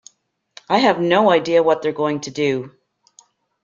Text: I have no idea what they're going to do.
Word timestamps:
I 0.67 0.79
have 0.79 0.99
no 0.99 1.29
idea 1.29 1.61
what 1.61 1.83
they're 1.83 1.91
going 1.91 2.21
to 2.21 2.31
do. 2.31 2.71